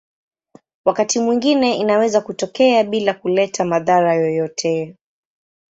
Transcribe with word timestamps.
Wakati 0.85 1.19
mwingine 1.19 1.77
inaweza 1.77 2.21
kutokea 2.21 2.83
bila 2.83 3.13
kuleta 3.13 3.65
madhara 3.65 4.13
yoyote. 4.13 4.95